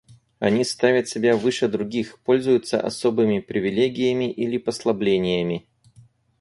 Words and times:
Они 0.39 0.63
ставят 0.65 1.09
себя 1.09 1.35
выше 1.37 1.67
других, 1.67 2.17
пользуются 2.23 2.81
особыми 2.81 3.37
привилегиями 3.39 4.31
или 4.31 4.57
послаблениями. 4.57 5.67